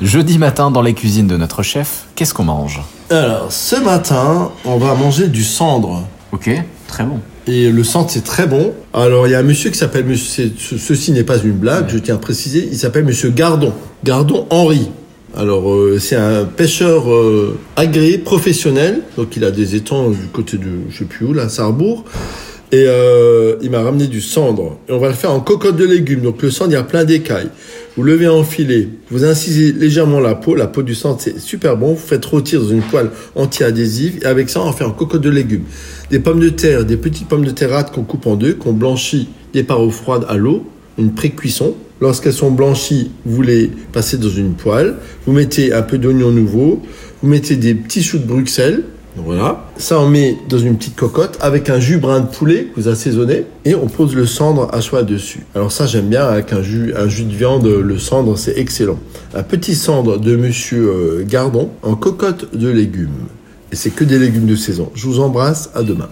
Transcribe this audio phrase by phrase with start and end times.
[0.00, 2.82] Jeudi matin dans les cuisines de notre chef, qu'est-ce qu'on mange?
[3.10, 6.06] Alors, ce matin, on va manger du cendre.
[6.32, 6.50] Ok,
[6.86, 7.18] très bon.
[7.46, 8.74] Et le cendre, c'est très bon.
[8.92, 11.86] Alors, il y a un monsieur qui s'appelle, monsieur- ce- ceci n'est pas une blague,
[11.88, 13.72] je tiens à préciser, il s'appelle monsieur Gardon.
[14.04, 14.90] Gardon Henri.
[15.36, 19.02] Alors, euh, c'est un pêcheur euh, agréé, professionnel.
[19.16, 22.04] Donc, il a des étangs du côté de, je sais plus où, là, Sarrebourg.
[22.72, 24.78] Et euh, il m'a ramené du cendre.
[24.88, 26.20] Et on va le faire en cocotte de légumes.
[26.20, 27.48] Donc, le cendre, il y a plein d'écailles.
[27.96, 28.88] Vous levez en filet.
[29.10, 30.54] Vous incisez légèrement la peau.
[30.54, 31.94] La peau du cendre, c'est super bon.
[31.94, 34.18] Vous faites rôtir dans une poêle anti-adhésive.
[34.22, 35.64] Et avec ça, on faire en cocotte de légumes.
[36.10, 39.28] Des pommes de terre, des petites pommes de terre qu'on coupe en deux, qu'on blanchit
[39.52, 40.64] des parois froides à l'eau,
[40.98, 41.74] une pré-cuisson.
[42.00, 44.96] Lorsqu'elles sont blanchies, vous les passez dans une poêle.
[45.24, 46.82] Vous mettez un peu d'oignon nouveau.
[47.22, 48.82] Vous mettez des petits choux de Bruxelles.
[49.16, 49.64] Voilà.
[49.76, 52.88] Ça, on met dans une petite cocotte avec un jus brun de poulet que vous
[52.88, 55.40] assaisonnez et on pose le cendre à choix dessus.
[55.54, 58.98] Alors ça, j'aime bien avec un jus, un jus de viande, le cendre, c'est excellent.
[59.34, 63.26] Un petit cendre de Monsieur euh, Gardon en cocotte de légumes.
[63.72, 64.90] Et c'est que des légumes de saison.
[64.94, 66.08] Je vous embrasse, à demain.